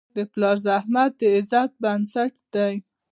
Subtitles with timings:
[0.15, 2.73] د پلار زحمت د عزت بنسټ دی.